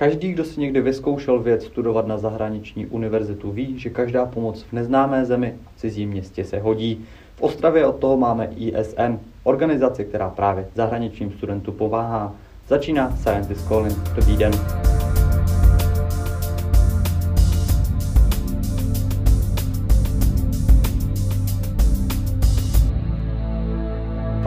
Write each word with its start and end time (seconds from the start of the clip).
Každý, 0.00 0.32
kdo 0.32 0.44
si 0.44 0.60
někdy 0.60 0.80
vyzkoušel 0.80 1.38
věc 1.38 1.64
studovat 1.64 2.06
na 2.06 2.18
zahraniční 2.18 2.86
univerzitu, 2.86 3.50
ví, 3.50 3.78
že 3.78 3.90
každá 3.90 4.26
pomoc 4.26 4.62
v 4.62 4.72
neznámé 4.72 5.24
zemi 5.24 5.54
v 5.76 5.80
cizím 5.80 6.10
městě 6.10 6.44
se 6.44 6.58
hodí. 6.58 7.04
V 7.36 7.42
Ostravě 7.42 7.86
od 7.86 7.96
toho 7.96 8.16
máme 8.16 8.48
ISN, 8.56 9.18
organizaci, 9.42 10.04
která 10.04 10.28
právě 10.28 10.68
zahraničním 10.74 11.32
studentům 11.32 11.74
pomáhá. 11.74 12.34
Začíná 12.68 13.16
Scientist 13.16 13.68
Calling. 13.68 13.98
Dobrý 14.14 14.36
den. 14.36 14.52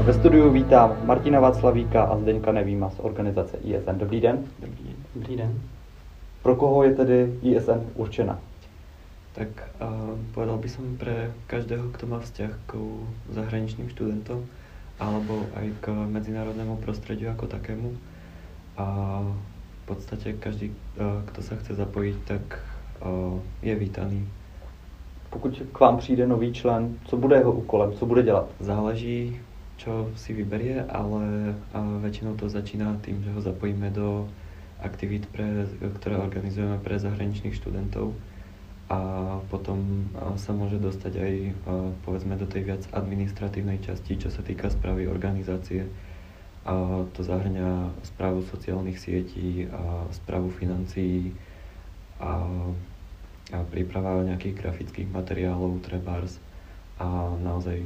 Ve 0.03 0.13
studiu 0.13 0.51
vítám 0.51 0.97
Martina 1.05 1.39
Václavíka 1.39 2.03
a 2.03 2.17
Zdeňka 2.17 2.51
Nevýma 2.51 2.89
z 2.89 2.99
organizace 2.99 3.57
ISN. 3.57 3.95
Dobrý 3.95 4.21
den. 4.21 4.43
Dobrý, 4.59 4.95
dobrý 5.15 5.35
den. 5.35 5.61
Pro 6.41 6.55
koho 6.55 6.83
je 6.83 6.91
tedy 6.91 7.39
ISN 7.41 7.87
určena? 7.95 8.39
Tak 9.31 9.47
uh, 9.47 10.19
povedal 10.35 10.57
by 10.57 10.69
som 10.69 10.99
pre 10.99 11.31
každého, 11.47 11.87
kto 11.95 12.07
má 12.07 12.19
vzťah 12.19 12.51
k 12.67 12.71
zahraničným 13.31 13.89
študentom 13.95 14.43
alebo 14.99 15.47
aj 15.55 15.71
k 15.79 15.85
medzinárodnému 15.95 16.83
prostrediu 16.83 17.31
ako 17.31 17.47
takému. 17.47 17.95
A 18.75 18.87
v 19.23 19.83
podstate 19.87 20.35
každý, 20.35 20.75
uh, 20.99 21.23
kto 21.31 21.39
sa 21.47 21.55
chce 21.55 21.79
zapojiť, 21.79 22.15
tak 22.27 22.43
uh, 22.99 23.39
je 23.63 23.75
vítaný. 23.75 24.27
Pokud 25.31 25.63
k 25.71 25.79
vám 25.79 25.97
přijde 25.97 26.27
nový 26.27 26.53
člen, 26.53 26.99
co 27.07 27.17
bude 27.17 27.35
jeho 27.35 27.51
úkolem, 27.51 27.93
co 27.95 28.05
bude 28.05 28.23
dělat? 28.23 28.51
Záleží, 28.59 29.39
čo 29.77 30.13
si 30.13 30.31
vyberie, 30.37 30.85
ale 30.85 31.53
väčšinou 31.73 32.37
to 32.37 32.47
začína 32.47 33.01
tým, 33.01 33.25
že 33.25 33.33
ho 33.33 33.41
zapojíme 33.41 33.89
do 33.89 34.29
aktivít, 34.83 35.25
pre, 35.31 35.65
ktoré 35.99 36.19
organizujeme 36.19 36.77
pre 36.83 36.99
zahraničných 36.99 37.55
študentov 37.55 38.13
a 38.91 38.99
potom 39.47 40.11
sa 40.35 40.51
môže 40.51 40.77
dostať 40.77 41.13
aj 41.17 41.33
povedzme 42.03 42.35
do 42.35 42.45
tej 42.45 42.67
viac 42.67 42.83
administratívnej 42.91 43.79
časti, 43.79 44.19
čo 44.19 44.29
sa 44.29 44.43
týka 44.43 44.67
správy 44.69 45.07
organizácie. 45.07 45.87
A 46.63 47.03
to 47.11 47.23
zahrňa 47.23 47.91
správu 48.07 48.43
sociálnych 48.47 48.99
sietí, 48.99 49.67
a 49.67 50.07
správu 50.15 50.47
financií 50.51 51.35
a, 52.23 52.43
a 53.51 53.59
príprava 53.67 54.23
nejakých 54.23 54.63
grafických 54.63 55.09
materiálov, 55.11 55.83
trebárs 55.83 56.39
a 56.99 57.33
naozaj 57.41 57.83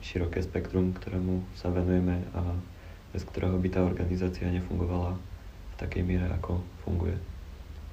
široké 0.00 0.42
spektrum, 0.42 0.94
ktorému 0.94 1.42
sa 1.58 1.68
venujeme 1.70 2.22
a 2.34 2.54
bez 3.12 3.24
ktorého 3.26 3.58
by 3.58 3.68
tá 3.70 3.80
organizácia 3.82 4.46
nefungovala 4.52 5.18
v 5.72 5.74
takej 5.76 6.02
míře, 6.02 6.28
ako 6.40 6.60
funguje. 6.84 7.18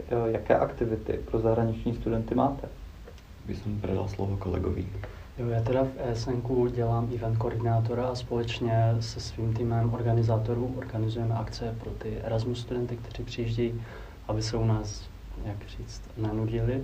Jaké 0.09 0.56
aktivity 0.56 1.14
pro 1.14 1.40
zahraniční 1.40 1.96
studenty 1.96 2.36
máte? 2.36 2.68
By 3.46 3.56
som 3.56 3.80
predal 3.81 4.08
slovo 4.08 4.38
kolegovi. 4.38 4.86
Jo, 5.38 5.48
já 5.48 5.62
teda 5.62 5.84
v 5.84 5.98
ESNku 5.98 6.68
dělám 6.68 7.09
event 7.16 7.38
koordinátora 7.38 8.08
a 8.08 8.16
společně 8.16 8.96
se 9.00 9.20
svým 9.20 9.54
týmem 9.54 9.94
organizátorů 9.94 10.74
organizujeme 10.78 11.36
akce 11.36 11.76
pro 11.80 11.92
ty 11.92 12.18
Erasmus 12.24 12.62
studenty, 12.62 12.98
kteří 12.98 13.24
přijíždějí, 13.24 13.81
aby 14.28 14.42
se 14.42 14.58
u 14.58 14.66
nás, 14.66 15.09
jak 15.46 15.58
říct, 15.68 16.02
nenudili. 16.18 16.84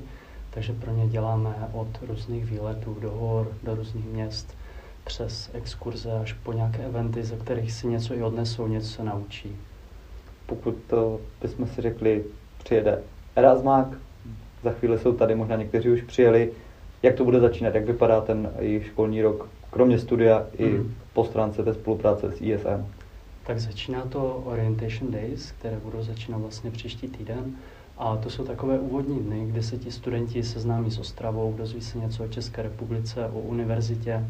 Takže 0.49 0.73
pro 0.73 0.91
ně 0.91 1.07
děláme 1.07 1.69
od 1.73 1.87
různých 2.07 2.45
výletů 2.45 2.97
do 3.01 3.11
hor, 3.11 3.51
do 3.63 3.75
různých 3.75 4.05
měst, 4.05 4.57
přes 5.03 5.49
exkurze 5.53 6.11
až 6.11 6.33
po 6.33 6.53
nějaké 6.53 6.85
eventy, 6.85 7.23
ze 7.23 7.37
kterých 7.37 7.71
si 7.71 7.87
něco 7.87 8.13
i 8.13 8.23
odnesou, 8.23 8.67
něco 8.67 8.87
se 8.87 9.03
naučí 9.03 9.57
pokud 10.49 10.75
to 10.87 11.19
bychom 11.41 11.67
si 11.67 11.81
řekli, 11.81 12.23
přijede 12.63 12.99
Erasmák, 13.35 13.87
za 14.63 14.71
chvíli 14.71 14.99
jsou 14.99 15.13
tady, 15.13 15.35
možná 15.35 15.55
někteří 15.55 15.89
už 15.89 16.01
přijeli, 16.01 16.51
jak 17.03 17.15
to 17.15 17.25
bude 17.25 17.39
začínat, 17.39 17.75
jak 17.75 17.85
vypadá 17.85 18.21
ten 18.21 18.51
jejich 18.59 18.85
školní 18.87 19.21
rok, 19.21 19.49
kromě 19.69 19.99
studia 19.99 20.47
i 20.57 20.69
mm. 20.69 20.93
po 21.13 21.25
stránce 21.25 21.63
té 21.63 21.73
spolupráce 21.73 22.31
s 22.31 22.41
ISM? 22.41 22.85
Tak 23.43 23.59
začíná 23.59 24.01
to 24.01 24.41
Orientation 24.45 25.11
Days, 25.11 25.51
které 25.51 25.77
budou 25.83 26.03
začínat 26.03 26.37
vlastně 26.37 26.71
příští 26.71 27.07
týden. 27.07 27.55
A 27.99 28.17
to 28.17 28.29
jsou 28.29 28.43
takové 28.43 28.79
úvodní 28.79 29.19
dny, 29.19 29.45
kde 29.45 29.63
se 29.63 29.77
ti 29.77 29.91
studenti 29.91 30.43
seznámí 30.43 30.91
s 30.91 30.99
Ostravou, 30.99 31.53
dozví 31.57 31.81
se 31.81 31.97
něco 31.97 32.23
o 32.23 32.27
České 32.27 32.61
republice, 32.61 33.27
o 33.27 33.39
univerzitě. 33.39 34.25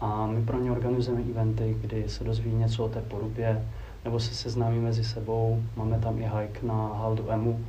A 0.00 0.26
my 0.26 0.42
pro 0.42 0.60
ně 0.60 0.70
organizujeme 0.70 1.24
eventy, 1.30 1.76
kdy 1.80 2.08
se 2.08 2.24
dozví 2.24 2.50
něco 2.50 2.84
o 2.84 2.88
té 2.88 3.02
porubě, 3.02 3.68
nebo 4.04 4.20
se 4.20 4.34
seznámí 4.34 4.78
mezi 4.78 5.04
sebou. 5.04 5.62
Máme 5.76 5.98
tam 5.98 6.18
i 6.18 6.30
hike 6.38 6.66
na 6.66 6.74
Haldu 6.74 7.30
Emu. 7.30 7.64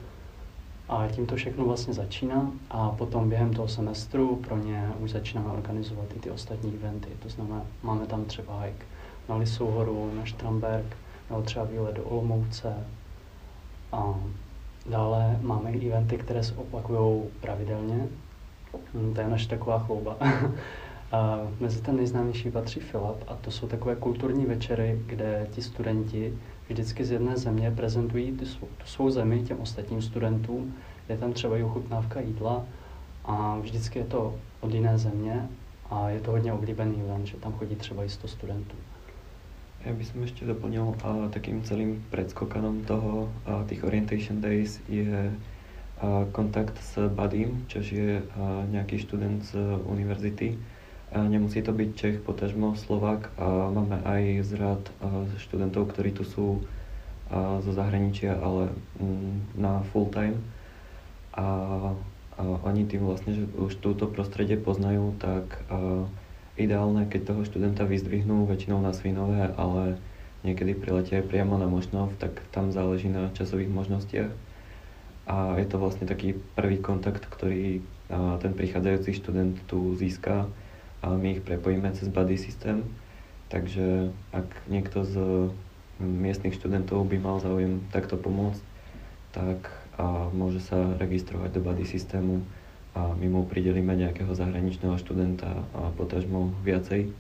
A 0.90 1.08
tím 1.08 1.26
to 1.26 1.36
všechno 1.36 1.66
vlastně 1.66 1.94
začíná 1.94 2.52
a 2.70 2.90
potom 2.90 3.30
během 3.30 3.54
toho 3.54 3.68
semestru 3.68 4.36
pro 4.36 4.58
ně 4.58 4.90
už 5.00 5.12
začínáme 5.12 5.50
organizovat 5.50 6.06
i 6.16 6.20
ty 6.20 6.32
ostatní 6.32 6.74
eventy. 6.74 7.10
To 7.20 7.30
znamená, 7.30 7.62
máme 7.84 8.06
tam 8.06 8.26
třeba 8.26 8.62
hike 8.62 8.86
na 9.30 9.36
Lisou 9.36 9.68
horu, 9.68 10.12
na 10.18 10.26
Štramberg, 10.26 10.98
nebo 11.30 11.42
třeba 11.42 11.66
výlet 11.66 11.96
do 11.96 12.04
Olomouce. 12.04 12.74
A 13.92 14.16
dále 14.86 15.40
máme 15.42 15.70
eventy, 15.70 16.18
které 16.18 16.44
se 16.44 16.56
opakují 16.56 17.24
pravidelně. 17.42 18.08
Hm, 18.94 19.14
to 19.14 19.22
je 19.22 19.28
naše 19.28 19.48
taková 19.48 19.80
chlouba. 19.80 20.18
A 21.12 21.40
mezi 21.60 21.82
ten 21.82 21.96
nejznámější 21.96 22.52
patří 22.52 22.80
Filip 22.80 23.24
a 23.28 23.36
to 23.36 23.52
jsou 23.52 23.68
takové 23.68 23.96
kulturní 23.96 24.46
večery, 24.46 25.02
kde 25.06 25.48
ti 25.52 25.62
studenti 25.62 26.34
vždycky 26.70 27.06
z 27.06 27.12
jedné 27.12 27.38
země 27.38 27.72
prezentují 27.72 28.32
tu 28.32 28.46
svou, 28.46 28.68
tu 28.78 28.86
svou 28.86 29.10
zemi 29.10 29.44
těm 29.44 29.60
ostatním 29.60 30.02
studentům. 30.02 30.74
Je 31.10 31.18
tam 31.18 31.34
třeba 31.34 31.58
i 31.58 31.64
ochutnávka 31.64 32.20
jídla 32.20 32.66
a 33.26 33.58
vždycky 33.62 34.00
je 34.00 34.06
to 34.06 34.36
od 34.62 34.74
jiné 34.74 34.98
země 34.98 35.50
a 35.90 36.10
je 36.10 36.20
to 36.20 36.32
hodně 36.32 36.54
oblíbený 36.54 37.02
event, 37.02 37.28
že 37.28 37.38
tam 37.38 37.54
chodí 37.54 37.76
třeba 37.76 38.04
i 38.04 38.10
100 38.10 38.28
studentů. 38.28 38.76
Já 39.86 39.94
bych 39.94 40.08
ešte 40.24 40.46
doplnil, 40.46 40.96
a 41.04 41.30
takým 41.30 41.62
celým 41.62 42.02
predskokanom 42.10 42.84
toho, 42.90 43.30
a 43.46 43.64
tých 43.70 43.84
Orientation 43.84 44.42
Days 44.42 44.82
je 44.90 45.30
a, 45.30 46.26
kontakt 46.32 46.78
s 46.82 47.10
Badím, 47.10 47.66
což 47.70 47.92
je 47.92 48.22
a, 48.22 48.66
nejaký 48.66 48.98
študent 48.98 49.46
z 49.46 49.54
univerzity, 49.86 50.58
Nemusí 51.16 51.64
to 51.64 51.72
byť 51.72 51.90
Čech, 51.96 52.18
potažmo 52.28 52.76
Slovak. 52.76 53.32
A 53.40 53.72
máme 53.72 54.04
aj 54.04 54.44
z 54.44 54.52
študentov, 55.40 55.96
ktorí 55.96 56.12
tu 56.12 56.28
sú 56.28 56.66
zo 57.62 57.72
zahraničia, 57.72 58.36
ale 58.36 58.70
mm, 59.00 59.56
na 59.56 59.82
full 59.94 60.12
time. 60.12 60.44
A, 61.32 61.48
a 62.36 62.42
oni 62.68 62.84
tým 62.84 63.08
vlastne, 63.08 63.32
že 63.32 63.44
už 63.56 63.80
túto 63.80 64.12
prostredie 64.12 64.60
poznajú, 64.60 65.16
tak 65.16 65.64
a, 65.72 66.04
ideálne, 66.56 67.08
keď 67.08 67.36
toho 67.36 67.42
študenta 67.44 67.84
vyzdvihnú 67.84 68.48
väčšinou 68.48 68.80
na 68.80 68.96
Svinové, 68.96 69.52
ale 69.56 70.00
niekedy 70.48 70.76
priletia 70.78 71.20
aj 71.20 71.28
priamo 71.28 71.60
na 71.60 71.68
Mošnov, 71.68 72.16
tak 72.22 72.40
tam 72.56 72.72
záleží 72.72 73.12
na 73.12 73.32
časových 73.36 73.72
možnostiach. 73.72 74.32
A 75.26 75.58
je 75.58 75.66
to 75.66 75.82
vlastne 75.82 76.06
taký 76.06 76.38
prvý 76.54 76.78
kontakt, 76.78 77.26
ktorý 77.26 77.82
ten 78.40 78.54
prichádzajúci 78.54 79.18
študent 79.18 79.58
tu 79.66 79.98
získa 79.98 80.46
a 81.02 81.08
my 81.18 81.38
ich 81.38 81.42
prepojíme 81.42 81.90
cez 81.98 82.14
buddy 82.14 82.38
systém. 82.38 82.86
Takže 83.50 84.14
ak 84.30 84.46
niekto 84.70 85.02
z 85.02 85.16
miestnych 85.98 86.54
študentov 86.54 87.10
by 87.10 87.18
mal 87.18 87.42
záujem 87.42 87.82
takto 87.90 88.18
pomôcť, 88.18 88.62
tak 89.34 89.66
a 89.96 90.28
môže 90.36 90.60
sa 90.60 90.76
registrovať 91.00 91.56
do 91.56 91.62
buddy 91.64 91.88
systému 91.88 92.44
a 92.96 93.12
my 93.20 93.28
mu 93.28 93.44
pridelíme 93.44 93.92
nejakého 93.92 94.32
zahraničného 94.32 94.96
študenta 94.96 95.52
a 95.76 95.92
potažmo 96.00 96.56
viacej 96.64 97.12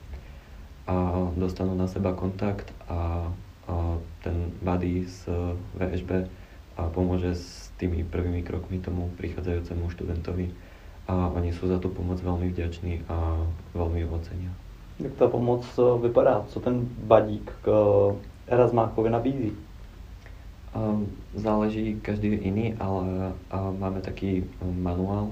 a 0.87 1.27
dostanú 1.35 1.75
na 1.75 1.91
seba 1.91 2.15
kontakt 2.15 2.71
a, 2.87 3.27
a 3.67 3.75
ten 4.23 4.55
buddy 4.63 5.03
z 5.03 5.27
VŠB 5.75 6.31
a 6.79 6.87
pomôže 6.91 7.35
s 7.35 7.71
tými 7.75 8.07
prvými 8.07 8.43
krokmi 8.43 8.79
tomu 8.79 9.11
prichádzajúcemu 9.19 9.89
študentovi 9.91 10.51
a 11.07 11.27
oni 11.35 11.53
jsou 11.53 11.67
za 11.67 11.79
tu 11.79 11.89
pomoc 11.89 12.21
velmi 12.21 12.49
vděční 12.49 13.01
a 13.07 13.47
velmi 13.73 14.05
ocení. 14.05 14.49
Jak 14.99 15.13
ta 15.13 15.27
pomoc 15.27 15.79
eh, 15.79 16.01
vypadá? 16.07 16.45
Co 16.47 16.59
ten 16.59 16.87
badík 17.03 17.51
k 17.61 17.67
eh, 17.67 18.53
Erasmákovi 18.53 19.09
nabízí? 19.09 19.51
Záleží, 21.35 21.99
každý 22.01 22.27
jiný, 22.27 22.75
ale 22.79 23.31
máme 23.79 24.01
taký 24.01 24.43
manuál. 24.59 25.31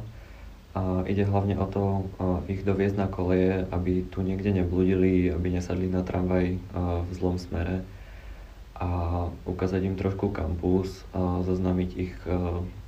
A 0.74 1.06
ide 1.06 1.24
hlavně 1.24 1.58
o 1.58 1.66
to 1.66 2.04
ich 2.50 2.66
doviezť 2.66 2.98
na 2.98 3.08
koleje, 3.08 3.68
aby 3.72 4.02
tu 4.10 4.22
někde 4.22 4.52
nebludili, 4.52 5.30
aby 5.34 5.50
nesadli 5.50 5.86
na 5.86 6.02
tramvaj 6.02 6.58
v 7.10 7.12
zlom 7.14 7.38
smere. 7.38 7.86
A 8.74 9.30
ukázať 9.46 9.86
im 9.86 9.96
trošku 9.96 10.34
kampus, 10.34 11.06
zoznámiť 11.46 11.90
ich 11.98 12.16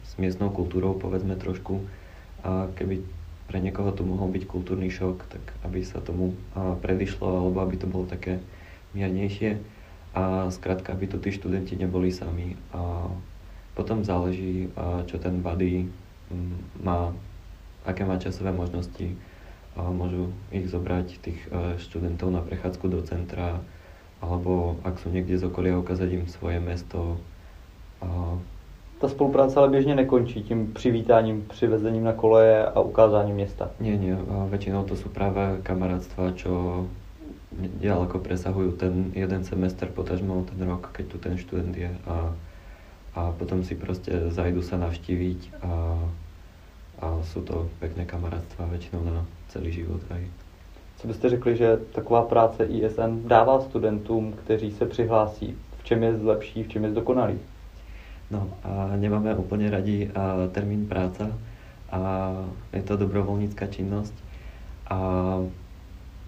s 0.04 0.12
miestnou 0.18 0.50
kultúrou, 0.50 0.98
povedzme 0.98 1.38
trošku, 1.38 1.86
a 2.42 2.68
keby 2.74 3.06
pre 3.46 3.62
niekoho 3.62 3.94
to 3.94 4.02
mohol 4.02 4.34
byť 4.34 4.44
kultúrny 4.50 4.90
šok, 4.90 5.30
tak 5.30 5.44
aby 5.62 5.86
sa 5.86 6.02
tomu 6.02 6.34
predišlo, 6.82 7.30
alebo 7.30 7.62
aby 7.62 7.78
to 7.78 7.86
bolo 7.86 8.10
také 8.10 8.42
miernejšie 8.98 9.62
a 10.18 10.50
zkrátka, 10.50 10.98
aby 10.98 11.06
tu 11.06 11.22
tí 11.22 11.30
študenti 11.30 11.78
neboli 11.78 12.10
sami. 12.10 12.58
A 12.74 13.14
Potom 13.76 14.08
záleží, 14.08 14.72
čo 15.06 15.20
ten 15.20 15.44
buddy 15.44 15.92
má, 16.80 17.12
aké 17.86 18.06
má 18.06 18.18
časové 18.18 18.52
možnosti. 18.52 19.16
Môžu 19.76 20.32
ich 20.56 20.72
zobrať, 20.72 21.20
tých 21.20 21.40
študentov 21.78 22.32
na 22.32 22.40
prechádzku 22.40 22.88
do 22.88 23.04
centra, 23.04 23.60
alebo 24.24 24.80
ak 24.88 25.04
sú 25.04 25.12
niekde 25.12 25.36
z 25.36 25.52
okolia, 25.52 25.76
ukázať 25.76 26.10
im 26.16 26.26
svoje 26.32 26.64
mesto. 26.64 27.20
Ta 29.00 29.08
spolupráce 29.08 29.60
ale 29.60 29.70
běžně 29.70 29.96
nekončí 29.96 30.44
tím 30.44 30.74
přivítáním, 30.74 31.46
přivezením 31.52 32.04
na 32.04 32.14
koleje 32.14 32.66
a 32.66 32.80
ukázáním 32.80 33.36
města. 33.36 33.70
Nie, 33.80 33.98
nie. 34.00 34.16
Väčšinou 34.50 34.88
to 34.88 34.96
sú 34.96 35.12
práve 35.12 35.60
kamarátstva, 35.68 36.32
čo 36.40 36.88
ďaleko 37.56 38.20
presahujú 38.24 38.80
ten 38.80 39.12
jeden 39.12 39.44
semester, 39.44 39.92
potažmo 39.92 40.48
ten 40.48 40.64
rok, 40.64 40.96
keď 40.96 41.06
tu 41.12 41.18
ten 41.20 41.36
študent 41.36 41.76
je 41.76 41.92
a, 42.08 42.32
a 43.16 43.32
potom 43.32 43.64
si 43.64 43.76
prostě 43.76 44.32
zajdu 44.32 44.64
sa 44.64 44.80
navštíviť 44.80 45.40
a, 45.60 46.00
a 47.01 47.19
sú 47.24 47.42
to 47.42 47.68
pekné 47.80 48.06
kamarátstva 48.06 48.65
väčšinou 48.71 49.03
na 49.03 49.25
celý 49.51 49.71
život 49.71 50.01
aj. 50.12 50.24
Co 50.97 51.07
byste 51.07 51.30
řekli, 51.30 51.57
že 51.57 51.77
taková 51.92 52.24
práce 52.24 52.65
ISN 52.65 53.27
dává 53.27 53.62
studentům, 53.62 54.33
kteří 54.33 54.71
se 54.71 54.86
přihlásí? 54.86 55.56
V 55.80 55.83
čem 55.83 56.03
je 56.03 56.12
lepší, 56.24 56.63
v 56.63 56.68
čem 56.68 56.83
je 56.83 56.92
zdokonalý? 56.92 57.39
No 58.31 58.50
a 58.65 58.97
nemáme 58.97 59.38
úplne 59.38 59.69
radi 59.69 60.09
a, 60.09 60.50
termín 60.50 60.89
práca 60.89 61.30
a 61.94 62.33
je 62.74 62.81
to 62.81 62.98
dobrovoľnícka 62.98 63.69
činnosť 63.69 64.15
a 64.89 64.98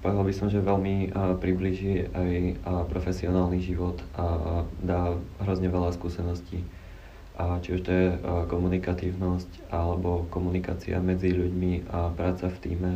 povedal 0.06 0.24
by 0.30 0.34
som, 0.34 0.48
že 0.54 0.62
veľmi 0.62 1.10
približí 1.42 2.14
aj 2.14 2.34
a, 2.38 2.86
profesionálny 2.86 3.66
život 3.66 3.98
a 4.14 4.62
dá 4.78 5.18
hrozne 5.42 5.74
veľa 5.74 5.98
skúseností. 5.98 6.62
A 7.38 7.62
či 7.62 7.78
už 7.78 7.82
to 7.86 7.92
je 7.94 8.08
a, 8.10 8.18
komunikatívnosť 8.50 9.70
alebo 9.70 10.26
komunikácia 10.34 10.98
medzi 10.98 11.30
ľuďmi 11.32 11.90
a 11.94 12.10
práca 12.18 12.50
v 12.50 12.58
týme 12.58 12.94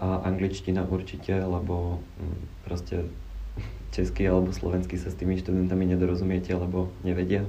a 0.00 0.24
angličtina 0.24 0.88
určite, 0.88 1.36
lebo 1.36 2.00
hm, 2.00 2.40
proste 2.64 3.04
česky 3.94 4.24
alebo 4.24 4.48
slovensky 4.50 4.96
sa 4.96 5.12
s 5.12 5.18
tými 5.20 5.36
študentami 5.36 5.84
nedorozumiete, 5.92 6.56
lebo 6.56 6.88
nevedia. 7.04 7.44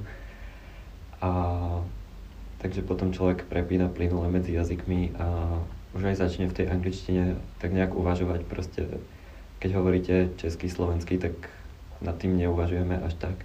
A 1.24 1.30
takže 2.60 2.84
potom 2.84 3.10
človek 3.10 3.48
prepína 3.48 3.88
plynule 3.88 4.28
medzi 4.28 4.52
jazykmi 4.52 5.16
a 5.16 5.58
už 5.92 6.12
aj 6.12 6.16
začne 6.20 6.46
v 6.48 6.56
tej 6.56 6.66
angličtine 6.68 7.36
tak 7.60 7.72
nejak 7.72 7.92
uvažovať 7.96 8.44
proste, 8.48 8.84
keď 9.60 9.70
hovoríte 9.76 10.14
český, 10.36 10.68
slovenský, 10.68 11.16
tak 11.20 11.34
nad 12.00 12.16
tým 12.18 12.36
neuvažujeme 12.36 12.98
až 13.00 13.14
tak, 13.18 13.36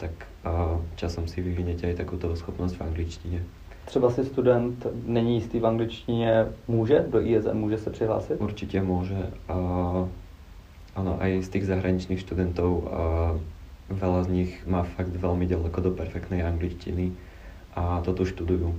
tak 0.00 0.12
a 0.40 0.80
časom 0.96 1.28
si 1.28 1.44
vyvinete 1.44 1.84
aj 1.84 2.00
takúto 2.00 2.32
schopnosť 2.32 2.80
v 2.80 2.84
angličtine. 2.88 3.38
Třeba 3.84 4.10
si 4.10 4.24
student 4.24 4.86
není 5.06 5.34
jistý 5.34 5.60
v 5.60 5.66
angličtině, 5.66 6.46
může 6.68 7.04
do 7.10 7.20
ISN, 7.20 7.52
může 7.52 7.78
se 7.78 7.90
přihlásit? 7.90 8.40
Určite 8.40 8.80
môže. 8.80 9.18
A, 9.48 9.56
áno, 10.96 11.12
aj 11.20 11.42
z 11.44 11.48
tých 11.48 11.68
zahraničných 11.68 12.22
študentov 12.22 12.70
a 12.88 13.02
veľa 13.90 14.20
z 14.24 14.28
nich 14.30 14.52
má 14.64 14.86
fakt 14.86 15.12
veľmi 15.12 15.44
ďaleko 15.44 15.78
do 15.82 15.90
perfektnej 15.90 16.46
angličtiny 16.46 17.12
a 17.74 18.00
to 18.06 18.14
tu 18.14 18.24
študujú. 18.24 18.78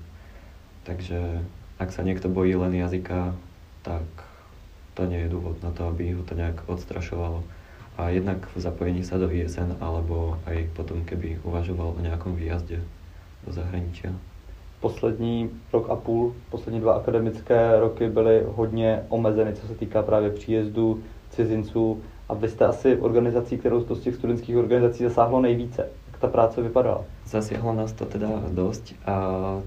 Takže 0.88 1.44
ak 1.78 1.92
sa 1.92 2.02
niekto 2.02 2.32
bojí 2.32 2.56
len 2.56 2.74
jazyka, 2.74 3.36
tak 3.84 4.08
to 4.96 5.06
nie 5.06 5.28
je 5.28 5.34
dôvod 5.34 5.60
na 5.60 5.76
to, 5.76 5.92
aby 5.92 6.16
ho 6.16 6.24
to 6.24 6.36
nejak 6.36 6.64
odstrašovalo. 6.66 7.44
A 8.02 8.10
jednak 8.10 8.50
v 8.50 8.58
zapojení 8.58 9.06
sa 9.06 9.22
do 9.22 9.30
ISN, 9.30 9.78
alebo 9.78 10.42
aj 10.50 10.74
potom, 10.74 11.06
keby 11.06 11.38
uvažoval 11.46 11.94
o 11.94 12.02
nejakom 12.02 12.34
výjazde 12.34 12.82
do 13.46 13.54
zahraničia. 13.54 14.10
Poslední 14.82 15.54
rok 15.70 15.90
a 15.90 15.96
půl, 15.96 16.34
poslední 16.50 16.82
dva 16.82 16.94
akademické 16.98 17.80
roky 17.80 18.10
byly 18.10 18.42
hodně 18.58 19.06
omezeny, 19.10 19.54
co 19.54 19.68
se 19.68 19.76
týká 19.76 20.02
právě 20.02 20.30
příjezdu 20.30 21.04
cizinců 21.30 22.02
a 22.30 22.34
vy 22.34 22.50
jste 22.50 22.66
asi 22.66 22.98
organizací, 22.98 23.58
kterou 23.58 23.84
to 23.84 23.96
z 23.96 24.02
těch 24.02 24.16
studentských 24.16 24.58
organizací 24.58 25.04
zasáhlo 25.04 25.42
nejvíce. 25.42 25.90
Jak 26.12 26.20
ta 26.20 26.28
práce 26.28 26.62
vypadala? 26.62 27.06
Zasiahlo 27.26 27.74
nás 27.74 27.94
to 27.94 28.06
teda 28.06 28.28
dosť 28.50 28.98
a 29.06 29.16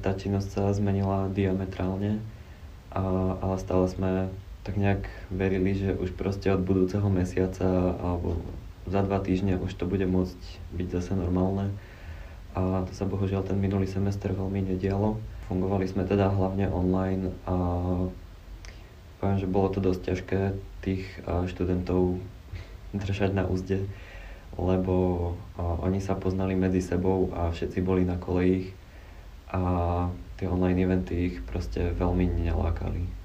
tá 0.02 0.12
činnosť 0.18 0.48
sa 0.50 0.72
zmenila 0.74 1.30
diametrálne, 1.30 2.18
a, 2.90 3.00
ale 3.38 3.56
stále 3.62 3.86
sme 3.88 4.10
tak 4.64 4.80
nejak 4.80 5.04
verili, 5.28 5.76
že 5.76 5.92
už 5.92 6.16
proste 6.16 6.48
od 6.48 6.64
budúceho 6.64 7.04
mesiaca 7.12 7.94
alebo 8.00 8.40
za 8.88 9.04
dva 9.04 9.20
týždne 9.20 9.60
už 9.60 9.76
to 9.76 9.84
bude 9.84 10.04
môcť 10.08 10.40
byť 10.76 10.88
zase 10.88 11.12
normálne. 11.16 11.72
A 12.56 12.88
to 12.88 12.92
sa 12.96 13.04
bohužiaľ 13.04 13.44
ten 13.44 13.60
minulý 13.60 13.84
semester 13.84 14.32
veľmi 14.32 14.64
nedialo. 14.74 15.20
Fungovali 15.52 15.84
sme 15.84 16.08
teda 16.08 16.32
hlavne 16.32 16.72
online 16.72 17.36
a 17.44 17.56
poviem, 19.20 19.38
že 19.40 19.48
bolo 19.48 19.68
to 19.68 19.84
dosť 19.84 20.00
ťažké 20.00 20.40
tých 20.80 21.04
študentov 21.48 22.16
držať 23.04 23.36
na 23.36 23.44
úzde, 23.44 23.84
lebo 24.56 25.36
oni 25.58 26.00
sa 26.00 26.16
poznali 26.16 26.56
medzi 26.56 26.80
sebou 26.80 27.32
a 27.36 27.52
všetci 27.52 27.84
boli 27.84 28.08
na 28.08 28.16
kolejích 28.16 28.72
a 29.52 29.62
ty 30.36 30.48
online 30.48 30.82
eventy 30.82 31.14
ich 31.14 31.40
prostě 31.42 31.92
velmi 31.94 32.26
nelákali. 32.26 33.23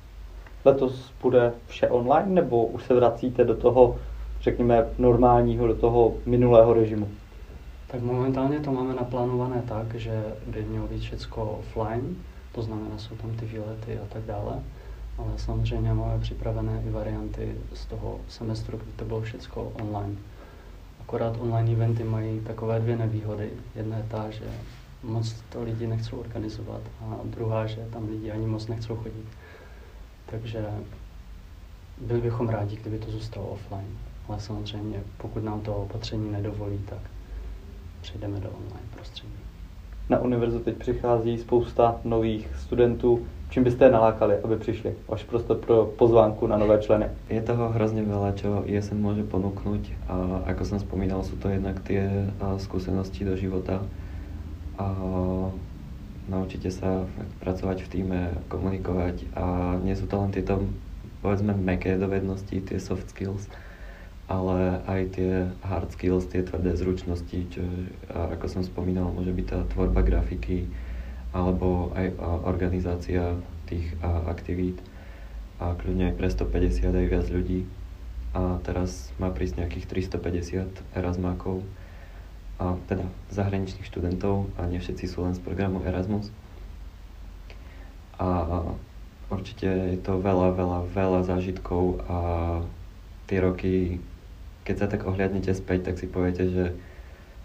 Letos 0.66 1.14
bude 1.22 1.54
vše 1.68 1.88
online, 1.90 2.32
nebo 2.42 2.66
už 2.66 2.84
se 2.84 2.94
vracíte 2.94 3.44
do 3.44 3.56
toho, 3.56 3.98
řekněme, 4.42 4.86
normálního, 4.98 5.68
do 5.68 5.76
toho 5.76 6.14
minulého 6.26 6.74
režimu? 6.74 7.08
Tak 7.88 8.02
momentálně 8.02 8.60
to 8.60 8.72
máme 8.72 8.94
naplánované 8.94 9.64
tak, 9.68 9.96
že 9.96 10.24
by 10.48 10.62
mělo 10.64 10.88
být 10.88 11.02
všechno 11.02 11.44
offline, 11.44 12.16
to 12.52 12.62
znamená, 12.62 12.98
jsou 12.98 13.16
tam 13.16 13.32
ty 13.32 13.46
výlety 13.46 14.00
a 14.00 14.14
tak 14.14 14.24
dále 14.24 14.60
ale 15.20 15.32
samozřejmě 15.38 15.94
máme 15.94 16.20
připravené 16.20 16.84
i 16.88 16.90
varianty 16.90 17.56
z 17.74 17.86
toho 17.86 18.20
semestru, 18.28 18.78
kdy 18.78 18.92
to 18.96 19.06
bylo 19.06 19.22
všechno 19.22 19.64
online. 19.64 20.16
Akorát 21.02 21.38
online 21.40 21.72
eventy 21.72 22.04
mají 22.04 22.40
takové 22.40 22.80
dvě 22.80 22.98
nevýhody. 22.98 23.50
Jedna 23.76 23.98
je 23.98 24.06
ta, 24.08 24.30
že 24.30 24.44
moc 25.04 25.36
to 25.50 25.64
lidi 25.64 25.88
nechcou 25.88 26.18
organizovat 26.18 26.82
a 27.02 27.20
druhá, 27.24 27.66
že 27.66 27.88
tam 27.94 28.10
lidi 28.10 28.32
ani 28.32 28.48
moc 28.48 28.68
nechcou 28.68 28.96
chodit. 28.96 29.26
Takže 30.32 30.66
byli 32.02 32.22
bychom 32.22 32.50
rádi, 32.50 32.76
kdyby 32.76 32.98
to 33.00 33.12
zůstalo 33.12 33.48
offline. 33.48 33.98
Ale 34.28 34.40
samozřejmě, 34.40 35.04
pokud 35.18 35.44
nám 35.44 35.62
to 35.62 35.76
opatření 35.76 36.32
nedovolí, 36.32 36.80
tak 36.90 37.00
přejdeme 38.02 38.40
do 38.40 38.50
online 38.50 38.88
prostředí. 38.96 39.34
Na 40.10 40.20
univerzitu 40.20 40.64
teď 40.64 40.78
přichází 40.78 41.38
spousta 41.38 41.96
nových 42.04 42.50
studentů, 42.58 43.26
čím 43.50 43.64
byste 43.64 43.86
je 43.86 43.92
nalákali, 43.92 44.38
aby 44.38 44.58
přišli? 44.58 44.96
Váš 45.08 45.24
prostor 45.24 45.58
pro 45.58 45.86
pozvánku 45.86 46.48
na 46.48 46.58
nové 46.58 46.78
členy. 46.78 47.06
Je 47.30 47.42
toho 47.42 47.70
hrozně 47.70 48.02
veľa, 48.02 48.34
čo 48.34 48.64
ISN 48.66 49.02
môže 49.02 49.24
ponúknuť 49.30 50.10
a 50.10 50.46
ako 50.50 50.66
som 50.66 50.80
spomínal, 50.80 51.22
sú 51.22 51.38
to 51.38 51.50
jednak 51.50 51.82
tie 51.86 52.26
skúsenosti 52.58 53.26
do 53.26 53.38
života 53.38 53.86
a 54.78 54.86
naučíte 56.28 56.74
sa 56.74 57.08
pracovať 57.40 57.88
v 57.88 57.92
týme, 57.92 58.20
komunikovať 58.52 59.32
a 59.38 59.78
nie 59.80 59.96
sú 59.96 60.10
to 60.10 60.20
len 60.20 60.36
tieto 60.36 60.68
povedzme 61.24 61.56
meké 61.56 62.00
dovednosti, 62.00 62.64
tie 62.64 62.80
soft 62.80 63.12
skills, 63.12 63.48
ale 64.32 64.80
aj 64.88 65.02
tie 65.20 65.32
hard 65.66 65.90
skills, 65.92 66.32
tie 66.32 66.46
tvrdé 66.46 66.76
zručnosti, 66.80 67.40
čo 67.52 67.64
ako 68.12 68.46
som 68.48 68.64
spomínal, 68.64 69.12
môže 69.12 69.36
byť 69.36 69.46
tá 69.48 69.60
tvorba 69.76 70.00
grafiky, 70.06 70.70
alebo 71.36 71.92
aj 71.94 72.16
organizácia 72.48 73.38
tých 73.70 73.86
aktivít 74.04 74.80
a 75.60 75.76
kľudne 75.76 76.14
aj 76.14 76.16
pre 76.18 76.28
150 76.32 76.90
aj 76.90 77.08
viac 77.10 77.28
ľudí. 77.30 77.68
A 78.30 78.62
teraz 78.62 79.10
má 79.18 79.34
prísť 79.34 79.66
nejakých 79.66 80.08
350 80.14 80.98
Erasmákov, 80.98 81.66
a 82.60 82.76
teda 82.92 83.08
zahraničných 83.32 83.88
študentov 83.88 84.52
a 84.60 84.68
nie 84.68 84.84
všetci 84.84 85.06
sú 85.08 85.24
len 85.24 85.32
z 85.32 85.40
programu 85.40 85.80
Erasmus. 85.88 86.28
A 88.20 88.46
určite 89.32 89.96
je 89.96 90.00
to 90.04 90.20
veľa, 90.20 90.52
veľa, 90.52 90.80
veľa 90.92 91.22
zážitkov 91.24 92.04
a 92.04 92.20
tie 93.32 93.40
roky, 93.40 94.04
keď 94.68 94.76
sa 94.76 94.88
tak 94.92 95.08
ohliadnete 95.08 95.56
späť, 95.56 95.88
tak 95.88 95.96
si 96.04 96.12
poviete, 96.12 96.52
že 96.52 96.66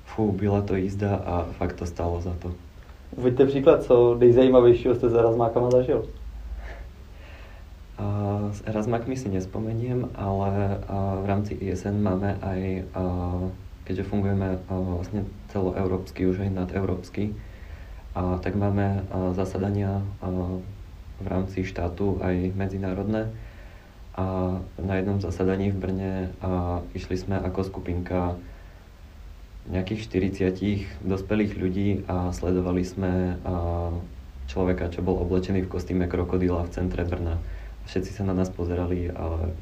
fú, 0.05 0.33
byla 0.33 0.67
to 0.67 0.75
jízda 0.77 1.15
a 1.15 1.35
fakt 1.55 1.79
to 1.79 1.87
stalo 1.87 2.21
za 2.21 2.35
to. 2.43 2.51
Uveďte 3.17 3.47
příklad, 3.47 3.83
co 3.83 4.17
nejzajímavějšího 4.19 4.95
jste 4.95 5.11
s 5.11 5.15
Erasmákama 5.15 5.71
zažil? 5.71 6.05
Uh, 7.95 8.51
s 8.51 8.63
Erasmákmi 8.67 9.17
si 9.17 9.29
nespomeniem, 9.29 10.11
ale 10.19 10.83
uh, 10.83 11.23
v 11.23 11.27
rámci 11.27 11.55
ISN 11.55 12.03
máme 12.03 12.35
aj, 12.43 12.83
uh, 12.91 13.55
keďže 13.85 14.09
fungujeme 14.09 14.49
uh, 14.57 15.01
vlastne 15.01 15.29
celoeurópsky, 15.53 16.25
už 16.29 16.45
aj 16.45 16.51
nadeurópsky, 16.53 17.33
uh, 17.33 18.41
tak 18.41 18.57
máme 18.57 19.05
uh, 19.05 19.37
zasadania 19.37 20.01
uh, 20.21 20.59
v 21.21 21.27
rámci 21.29 21.63
štátu 21.63 22.19
aj 22.25 22.57
medzinárodné. 22.57 23.31
A 24.15 24.57
na 24.79 24.95
jednom 24.99 25.19
zasadaní 25.19 25.75
v 25.75 25.79
Brne 25.79 26.13
uh, 26.39 26.81
išli 26.95 27.19
sme 27.19 27.39
ako 27.39 27.67
skupinka 27.67 28.39
nejakých 29.65 30.01
40 31.01 31.09
dospelých 31.09 31.57
ľudí 31.57 31.89
a 32.05 32.29
sledovali 32.37 32.85
sme 32.85 33.41
človeka, 34.45 34.93
čo 34.93 35.01
bol 35.01 35.17
oblečený 35.25 35.65
v 35.65 35.73
kostýme 35.73 36.05
krokodýla 36.05 36.69
v 36.69 36.73
centre 36.77 37.01
Brna. 37.01 37.41
Všetci 37.89 38.13
sa 38.13 38.29
na 38.29 38.37
nás 38.37 38.53
pozerali, 38.53 39.09
ale 39.09 39.57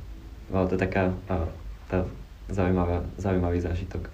bola 0.50 0.66
to 0.66 0.74
taká 0.74 1.14
tá 1.86 2.02
zaujímavá, 2.48 3.02
zaujímavý 3.16 3.60
zážitok. 3.60 4.10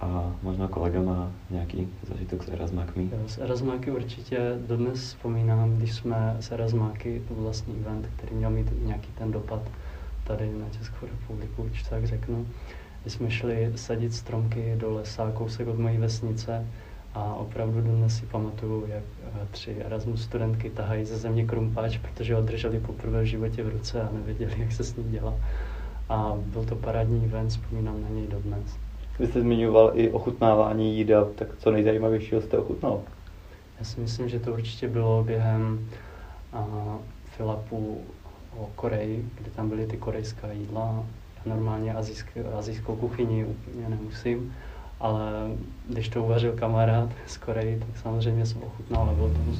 A 0.00 0.32
možná 0.42 0.68
kolega 0.68 1.02
má 1.02 1.32
nějaký 1.50 1.88
zažitok 2.02 2.42
s 2.42 2.48
Erasmákmi? 2.48 3.10
S 3.26 3.38
Erasmáky 3.38 3.90
určitě 3.90 4.38
dodnes 4.66 4.98
vzpomínám, 4.98 5.76
když 5.76 5.94
jsme 5.94 6.36
s 6.40 6.52
Erasmáky, 6.52 7.22
to 7.28 7.34
vlastní 7.34 7.74
event, 7.80 8.08
který 8.16 8.34
měl 8.34 8.50
mít 8.50 8.72
nějaký 8.86 9.08
ten 9.18 9.32
dopad 9.32 9.62
tady 10.24 10.50
na 10.52 10.66
Českou 10.78 11.06
republiku, 11.06 11.62
už 11.62 11.82
tak 11.82 12.06
řeknu. 12.06 12.46
Když 13.02 13.14
jsme 13.14 13.30
šli 13.30 13.72
sadit 13.76 14.14
stromky 14.14 14.74
do 14.76 14.94
lesa, 14.94 15.30
kousek 15.34 15.68
od 15.68 15.78
mojí 15.78 15.98
vesnice 15.98 16.66
a 17.14 17.34
opravdu 17.34 17.80
dnes 17.80 18.16
si 18.18 18.26
pamatuju, 18.26 18.86
jak 18.88 19.02
eh, 19.24 19.46
tři 19.50 19.76
Erasmus 19.84 20.22
studentky 20.22 20.70
tahají 20.70 21.04
ze 21.04 21.16
země 21.16 21.44
krumpáč, 21.44 21.98
protože 21.98 22.34
ho 22.34 22.42
drželi 22.42 22.80
poprvé 22.80 23.22
v 23.22 23.26
životě 23.26 23.62
v 23.62 23.68
ruce 23.68 24.02
a 24.02 24.08
nevěděli, 24.12 24.52
jak 24.58 24.72
se 24.72 24.84
s 24.84 24.96
ním 24.96 25.10
dělá. 25.10 25.34
A 26.08 26.32
byl 26.36 26.64
to 26.64 26.76
parádní 26.76 27.24
event, 27.24 27.50
vzpomínám 27.50 28.02
na 28.02 28.08
něj 28.08 28.26
dodnes. 28.26 28.76
Vy 29.18 29.26
jste 29.26 29.40
zmiňoval 29.40 29.92
i 29.94 30.10
ochutnávání 30.10 30.96
jídel, 30.96 31.32
tak 31.34 31.48
co 31.58 31.70
nejzajímavějšího 31.70 32.40
jste 32.40 32.58
ochutnal? 32.58 33.00
Já 33.78 33.84
si 33.84 34.00
myslím, 34.00 34.28
že 34.28 34.40
to 34.40 34.52
určitě 34.52 34.88
bylo 34.88 35.24
během 35.24 35.88
uh, 36.54 36.96
Filapu 37.24 38.00
o 38.56 38.68
Koreji, 38.74 39.28
kde 39.38 39.50
tam 39.50 39.68
byly 39.68 39.86
ty 39.86 39.96
korejská 39.96 40.52
jídla. 40.52 41.04
Já 41.36 41.54
normálně 41.54 41.94
azijsk, 41.94 42.26
azijskou 42.58 42.96
kuchyni 42.96 43.44
úplně 43.44 43.88
nemusím, 43.88 44.54
ale 45.00 45.22
když 45.88 46.08
to 46.08 46.24
uvařil 46.24 46.52
kamarád 46.52 47.10
z 47.26 47.36
Koreji, 47.36 47.78
tak 47.78 48.02
samozřejmě 48.02 48.46
jsem 48.46 48.62
ochutnal 48.62 49.08
a 49.10 49.12
bylo 49.12 49.28
to 49.28 49.38
moc 49.38 49.58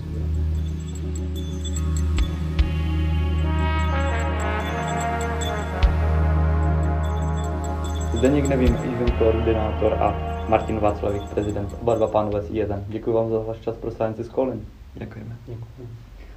Zdeněk 8.22 8.48
Nevím, 8.48 8.74
event 8.74 9.10
koordinátor 9.18 9.94
a 9.94 10.14
Martin 10.48 10.78
Václavík, 10.78 11.22
prezident, 11.22 11.76
oba 11.80 11.94
dva 11.94 12.06
pánové 12.06 12.42
z 12.42 12.50
IEZM. 12.50 12.84
Děkuji 12.88 13.12
vám 13.12 13.30
za 13.30 13.38
váš 13.38 13.58
čas 13.58 13.76
pro 13.76 13.90
Science 13.90 14.24
Calling. 14.24 14.62
Děkujeme. 14.94 15.36
Děkuji. 15.46 15.88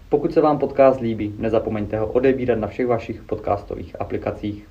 Pokud 0.09 0.33
se 0.33 0.41
vám 0.41 0.59
podcast 0.59 0.99
líbí, 0.99 1.35
nezapomeňte 1.37 1.99
ho 1.99 2.07
odebírat 2.07 2.59
na 2.59 2.67
všech 2.67 2.87
vašich 2.87 3.23
podcastových 3.23 4.01
aplikacích. 4.01 4.67